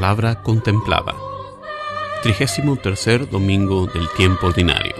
[0.00, 1.14] La palabra.
[2.22, 4.94] Trigésimo tercer domingo del tiempo ordinario.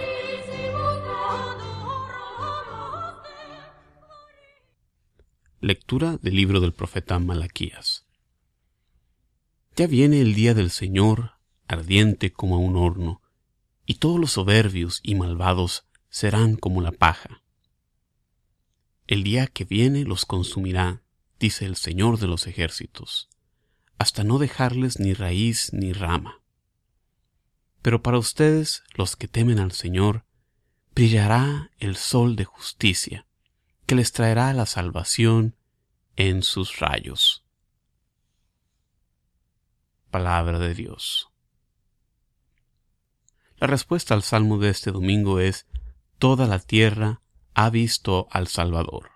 [5.59, 8.05] Lectura del libro del profeta Malaquías.
[9.75, 11.31] Ya viene el día del Señor,
[11.67, 13.23] ardiente como un horno,
[13.87, 17.41] y todos los soberbios y malvados serán como la paja.
[19.07, 21.01] El día que viene los consumirá,
[21.39, 23.30] dice el Señor de los ejércitos,
[24.01, 26.41] hasta no dejarles ni raíz ni rama.
[27.83, 30.25] Pero para ustedes, los que temen al Señor,
[30.95, 33.27] brillará el sol de justicia,
[33.85, 35.55] que les traerá la salvación
[36.15, 37.45] en sus rayos.
[40.09, 41.29] Palabra de Dios.
[43.57, 45.67] La respuesta al salmo de este domingo es,
[46.17, 47.21] Toda la tierra
[47.53, 49.11] ha visto al Salvador.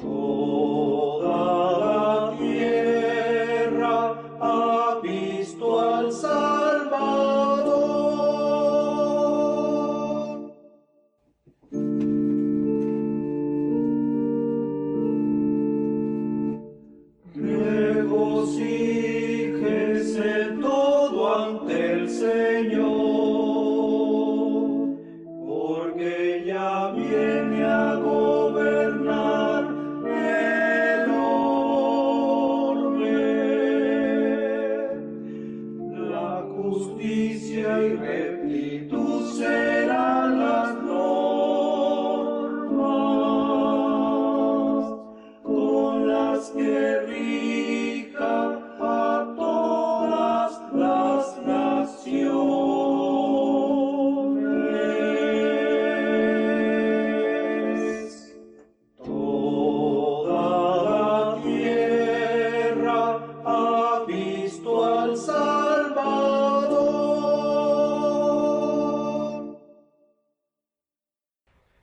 [0.00, 1.40] Toda
[1.84, 3.96] la tierra
[4.40, 6.47] ha visto al alzar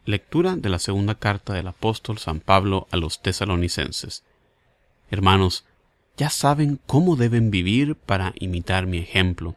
[0.07, 4.23] Lectura de la segunda carta del apóstol San Pablo a los tesalonicenses.
[5.09, 5.65] Hermanos,
[6.15, 9.55] ya saben cómo deben vivir para imitar mi ejemplo,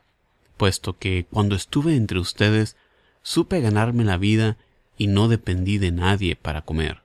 [0.56, 2.76] puesto que cuando estuve entre ustedes
[3.20, 4.56] supe ganarme la vida
[4.96, 7.02] y no dependí de nadie para comer.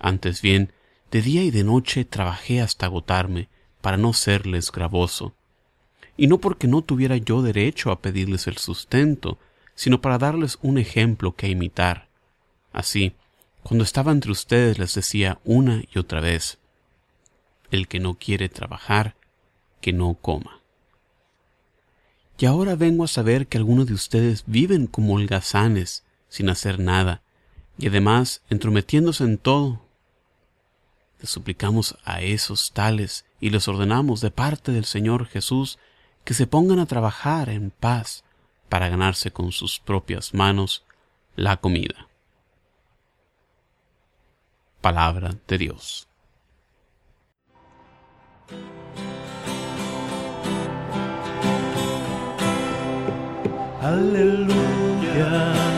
[0.00, 0.72] Antes bien,
[1.12, 3.48] de día y de noche trabajé hasta agotarme
[3.80, 5.34] para no serles gravoso,
[6.16, 9.38] y no porque no tuviera yo derecho a pedirles el sustento,
[9.76, 12.09] sino para darles un ejemplo que imitar.
[12.72, 13.14] Así,
[13.62, 16.58] Cuando estaba entre ustedes les decía una y otra vez,
[17.70, 19.16] el que no quiere trabajar,
[19.82, 20.60] que no coma.
[22.38, 27.20] Y ahora vengo a saber que algunos de ustedes viven como holgazanes, sin hacer nada,
[27.76, 29.82] y además entrometiéndose en todo.
[31.20, 35.78] Les suplicamos a esos tales y les ordenamos de parte del Señor Jesús
[36.24, 38.24] que se pongan a trabajar en paz
[38.70, 40.84] para ganarse con sus propias manos
[41.36, 42.09] la comida.
[44.80, 46.06] Palabra de Dios.
[53.82, 55.69] Aleluya.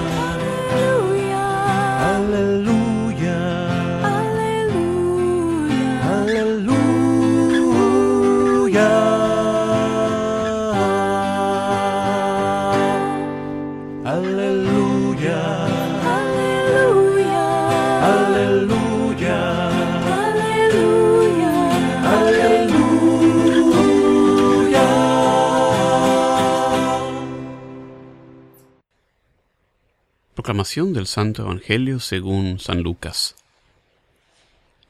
[30.43, 33.37] Proclamación del Santo Evangelio según San Lucas.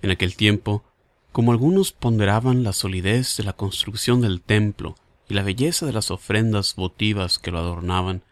[0.00, 0.82] En aquel tiempo,
[1.30, 4.94] como algunos ponderaban la solidez de la construcción del templo
[5.28, 8.22] y la belleza de las ofrendas votivas que lo adornaban,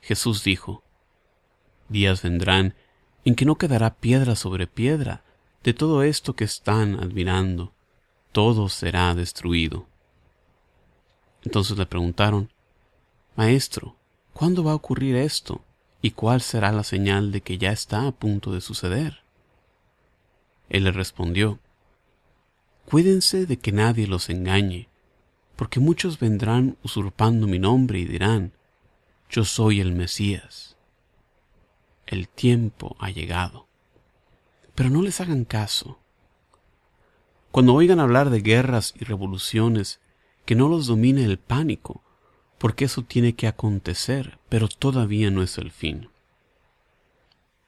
[0.00, 0.82] Jesús dijo,
[1.90, 2.74] Días vendrán
[3.26, 5.22] en que no quedará piedra sobre piedra
[5.62, 7.74] de todo esto que están admirando,
[8.32, 9.84] todo será destruido.
[11.44, 12.50] Entonces le preguntaron,
[13.36, 13.96] Maestro,
[14.32, 15.62] ¿cuándo va a ocurrir esto?
[16.02, 19.22] ¿Y cuál será la señal de que ya está a punto de suceder?
[20.68, 21.58] Él le respondió,
[22.86, 24.88] Cuídense de que nadie los engañe,
[25.56, 28.52] porque muchos vendrán usurpando mi nombre y dirán,
[29.28, 30.76] Yo soy el Mesías.
[32.06, 33.68] El tiempo ha llegado.
[34.74, 35.98] Pero no les hagan caso.
[37.50, 40.00] Cuando oigan hablar de guerras y revoluciones,
[40.46, 42.02] que no los domine el pánico,
[42.60, 46.10] porque eso tiene que acontecer, pero todavía no es el fin.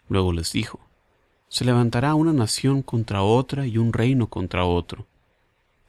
[0.06, 0.80] Luego les dijo,
[1.48, 5.06] se levantará una nación contra otra y un reino contra otro.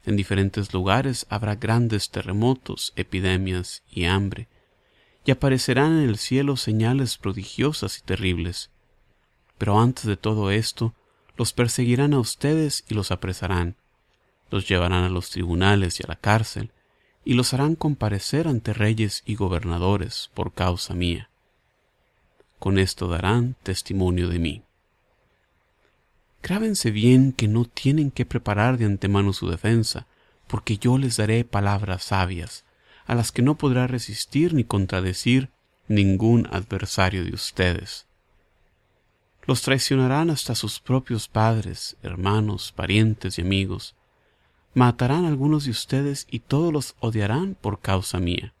[0.06, 4.48] En diferentes lugares habrá grandes terremotos, epidemias y hambre,
[5.26, 8.70] y aparecerán en el cielo señales prodigiosas y terribles.
[9.58, 10.94] Pero antes de todo esto,
[11.36, 13.76] los perseguirán a ustedes y los apresarán,
[14.50, 16.70] los llevarán a los tribunales y a la cárcel,
[17.24, 21.30] y los harán comparecer ante reyes y gobernadores por causa mía.
[22.58, 24.62] Con esto darán testimonio de mí.
[26.42, 30.06] Grábense bien que no tienen que preparar de antemano su defensa,
[30.46, 32.64] porque yo les daré palabras sabias,
[33.06, 35.50] a las que no podrá resistir ni contradecir
[35.88, 38.06] ningún adversario de ustedes.
[39.46, 43.94] Los traicionarán hasta sus propios padres, hermanos, parientes y amigos.
[44.74, 48.52] Matarán algunos de ustedes y todos los odiarán por causa mía.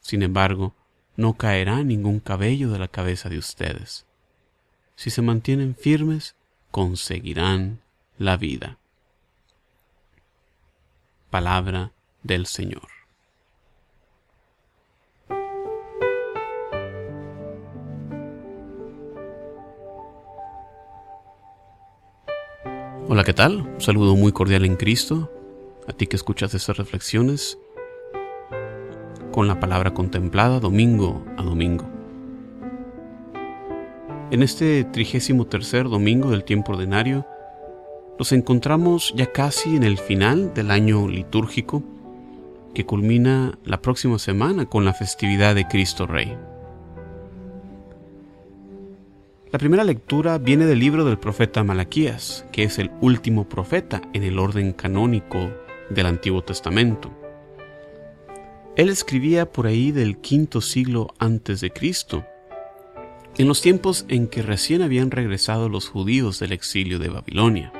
[0.00, 0.74] Sin embargo,
[1.16, 4.04] no caerá ningún cabello de la cabeza de ustedes.
[4.96, 6.34] Si se mantienen firmes,
[6.70, 7.80] conseguirán
[8.18, 8.78] la vida.
[11.30, 12.91] Palabra del Señor.
[23.12, 23.60] Hola, ¿qué tal?
[23.74, 25.30] Un saludo muy cordial en Cristo,
[25.86, 27.58] a ti que escuchas estas reflexiones
[29.32, 31.84] con la palabra contemplada domingo a domingo.
[34.30, 37.26] En este trigésimo tercer domingo del tiempo ordinario,
[38.18, 41.82] nos encontramos ya casi en el final del año litúrgico
[42.72, 46.34] que culmina la próxima semana con la festividad de Cristo Rey.
[49.52, 54.22] La primera lectura viene del libro del profeta Malaquías, que es el último profeta en
[54.22, 55.50] el orden canónico
[55.90, 57.10] del Antiguo Testamento.
[58.76, 62.24] Él escribía por ahí del quinto siglo antes de Cristo,
[63.36, 67.74] en los tiempos en que recién habían regresado los judíos del exilio de Babilonia.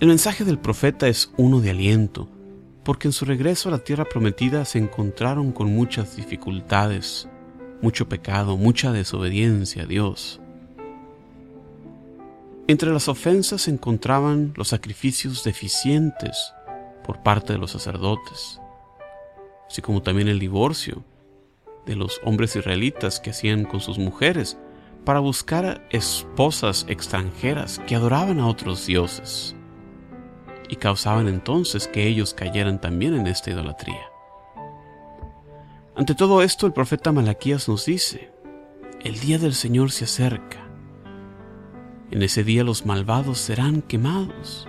[0.00, 2.30] El mensaje del profeta es uno de aliento,
[2.82, 7.28] porque en su regreso a la tierra prometida se encontraron con muchas dificultades,
[7.80, 10.40] mucho pecado, mucha desobediencia a Dios.
[12.66, 16.52] Entre las ofensas se encontraban los sacrificios deficientes
[17.04, 18.60] por parte de los sacerdotes,
[19.68, 21.02] así como también el divorcio
[21.86, 24.58] de los hombres israelitas que hacían con sus mujeres
[25.06, 29.56] para buscar esposas extranjeras que adoraban a otros dioses
[30.68, 34.17] y causaban entonces que ellos cayeran también en esta idolatría.
[35.98, 38.30] Ante todo esto, el profeta Malaquías nos dice,
[39.02, 40.64] el día del Señor se acerca,
[42.12, 44.68] En ese día los malvados serán quemados,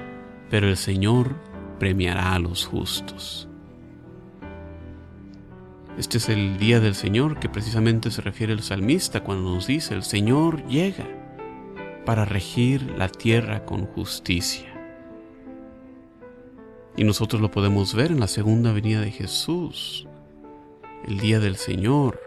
[0.50, 1.36] pero el Señor
[1.78, 3.48] premiará a los justos.
[6.00, 9.94] Este es el día del Señor que precisamente se refiere el salmista cuando nos dice,
[9.94, 11.08] el Señor llega
[12.06, 14.74] para regir la tierra con justicia.
[16.98, 20.08] Y nosotros lo podemos ver en la segunda venida de Jesús,
[21.08, 22.20] el día del Señor,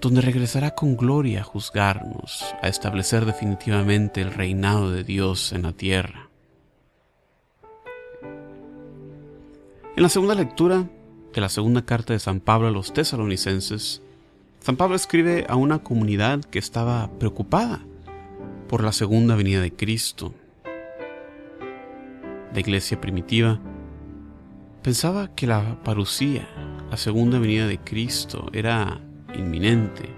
[0.00, 5.72] donde regresará con gloria a juzgarnos, a establecer definitivamente el reinado de Dios en la
[5.72, 6.30] tierra.
[9.96, 10.88] En la segunda lectura
[11.32, 14.02] de la segunda carta de San Pablo a los tesalonicenses,
[14.60, 17.80] San Pablo escribe a una comunidad que estaba preocupada
[18.68, 20.34] por la segunda venida de Cristo.
[22.52, 23.60] La iglesia primitiva
[24.82, 26.48] pensaba que la parucía,
[26.90, 29.00] la segunda venida de Cristo, era
[29.34, 30.14] inminente.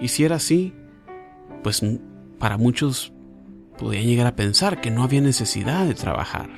[0.00, 0.74] Y si era así,
[1.62, 1.82] pues
[2.38, 3.12] para muchos
[3.78, 6.48] podían llegar a pensar que no había necesidad de trabajar.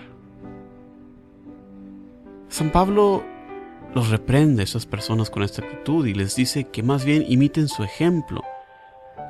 [2.48, 3.24] San Pablo
[3.94, 7.68] los reprende a esas personas con esta actitud y les dice que más bien imiten
[7.68, 8.42] su ejemplo,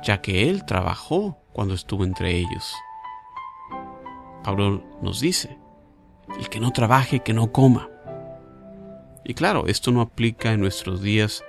[0.03, 2.73] ya que él trabajó cuando estuvo entre ellos.
[4.43, 5.57] Pablo nos dice,
[6.39, 7.89] el que no trabaje, que no coma.
[9.27, 11.43] Y claro, esto no aplica en nuestros días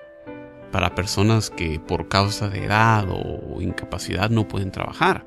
[0.73, 5.25] para personas que por causa de edad o incapacidad no pueden trabajar.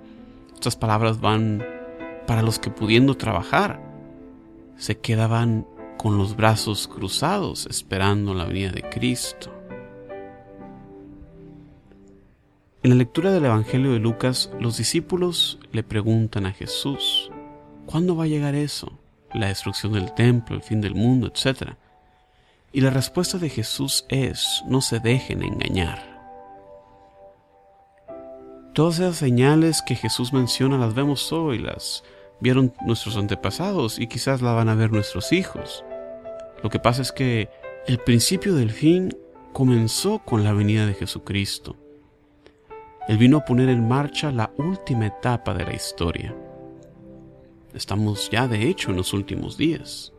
[0.54, 1.64] Estas palabras van
[2.28, 3.82] para los que pudiendo trabajar
[4.76, 5.66] se quedaban
[5.98, 9.50] con los brazos cruzados esperando la venida de Cristo.
[12.84, 17.32] En la lectura del Evangelio de Lucas, los discípulos le preguntan a Jesús,
[17.86, 19.00] ¿cuándo va a llegar eso?
[19.34, 21.78] La destrucción del templo, el fin del mundo, etc.
[22.74, 26.12] Y la respuesta de Jesús es, no se dejen engañar.
[28.74, 32.06] Todas esas señales que Jesús menciona las vemos hoy, las
[32.40, 35.84] vieron nuestros antepasados y quizás las van a ver nuestros hijos.
[36.64, 37.50] Lo que pasa es que
[37.88, 39.14] el principio del fin
[39.52, 41.76] comenzó con la venida de Jesucristo.
[43.10, 46.34] Él vino a poner en marcha la última etapa de la historia.
[47.74, 50.14] Estamos ya de hecho en los últimos días.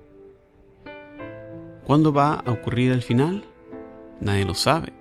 [1.84, 3.44] ¿Cuándo va a ocurrir el final?
[4.20, 4.92] Nadie lo sabe.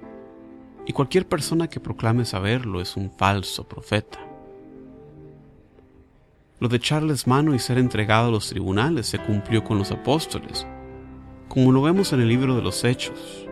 [0.85, 4.19] Y cualquier persona que proclame saberlo es un falso profeta.
[6.59, 10.65] Lo de echarles mano y ser entregado a los tribunales se cumplió con los apóstoles,
[11.47, 13.47] como lo vemos en el libro de los Hechos.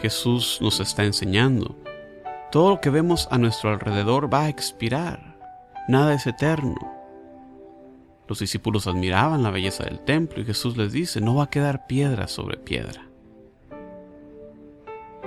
[0.00, 1.76] Jesús nos está enseñando,
[2.52, 5.36] todo lo que vemos a nuestro alrededor va a expirar,
[5.88, 6.95] nada es eterno.
[8.28, 11.86] Los discípulos admiraban la belleza del templo y Jesús les dice, no va a quedar
[11.86, 13.06] piedra sobre piedra.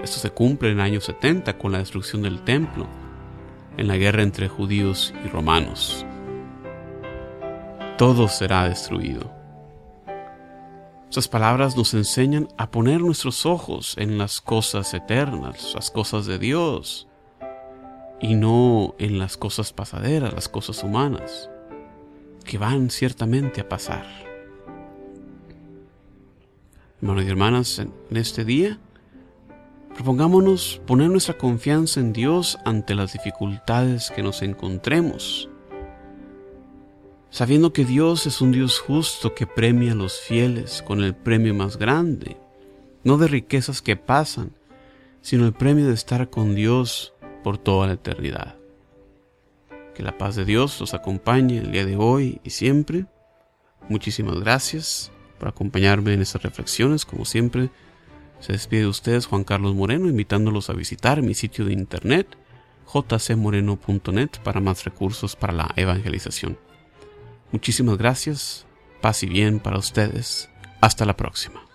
[0.04, 2.88] Esto se cumple en el año 70 con la destrucción del templo,
[3.78, 6.06] en la guerra entre judíos y romanos.
[7.98, 9.32] Todo será destruido.
[11.10, 16.38] Esas palabras nos enseñan a poner nuestros ojos en las cosas eternas, las cosas de
[16.38, 17.08] Dios,
[18.22, 21.50] y no en las cosas pasaderas, las cosas humanas
[22.50, 24.08] que van ciertamente a pasar.
[27.00, 28.80] Hermanos y hermanas, en este día,
[29.94, 35.48] propongámonos poner nuestra confianza en Dios ante las dificultades que nos encontremos,
[37.30, 41.54] sabiendo que Dios es un Dios justo que premia a los fieles con el premio
[41.54, 42.38] más grande,
[43.04, 44.56] no de riquezas que pasan,
[45.22, 47.14] sino el premio de estar con Dios
[47.44, 48.59] por toda la eternidad.
[50.00, 53.06] Que la paz de Dios los acompañe el día de hoy y siempre.
[53.90, 57.04] Muchísimas gracias por acompañarme en estas reflexiones.
[57.04, 57.70] Como siempre,
[58.40, 62.38] se despide de ustedes Juan Carlos Moreno, invitándolos a visitar mi sitio de internet
[62.86, 66.58] jcmoreno.net para más recursos para la evangelización.
[67.52, 68.66] Muchísimas gracias,
[69.02, 70.50] paz y bien para ustedes.
[70.80, 71.69] Hasta la próxima.